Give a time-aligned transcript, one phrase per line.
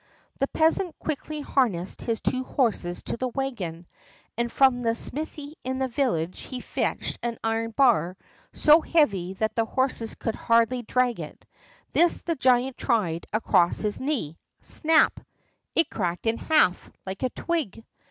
[0.39, 3.85] The peasant quickly harnessed his two horses to the wagon,
[4.35, 8.17] and from the smithy in the village he fetched an iron bar
[8.51, 11.45] so heavy that the horses could hardly drag it.
[11.93, 14.39] This the giant tried across his knee.
[14.63, 15.19] Snap!
[15.75, 17.83] it cracked in half, like a twig.